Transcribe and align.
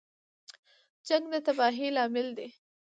جنګ 1.07 1.25
د 1.33 1.35
تباهۍ 1.45 1.87
لامل 1.95 2.27
دی 2.37 2.47